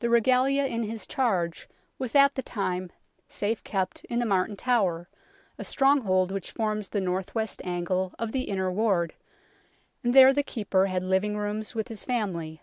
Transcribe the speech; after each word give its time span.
The 0.00 0.10
Regalia 0.10 0.64
in 0.66 0.80
Ms 0.80 1.06
charge 1.06 1.68
was 1.96 2.16
at 2.16 2.34
the 2.34 2.42
time 2.42 2.90
safe 3.28 3.62
kept 3.62 4.02
in 4.06 4.18
the 4.18 4.26
Martin 4.26 4.56
Tower, 4.56 5.08
a 5.56 5.64
stronghold 5.64 6.32
which 6.32 6.50
forms 6.50 6.88
the 6.88 7.00
north 7.00 7.36
west 7.36 7.62
angle 7.64 8.16
of 8.18 8.32
the 8.32 8.48
Inner 8.50 8.68
Ward, 8.72 9.14
and 10.02 10.12
there 10.12 10.32
the 10.32 10.42
Keeper 10.42 10.86
had 10.86 11.04
living 11.04 11.36
rooms 11.36 11.72
with 11.76 11.86
his 11.86 12.02
family. 12.02 12.62